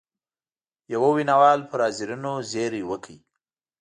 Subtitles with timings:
[0.93, 3.13] یوه ویناوال پر حاضرینو زېری وکړ.